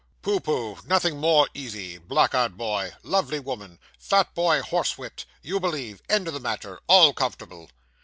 [0.23, 0.79] 'Pooh, pooh!
[0.87, 6.39] nothing more easy blackguard boy lovely woman fat boy horsewhipped you believed end of the
[6.39, 7.69] matter all comfortable.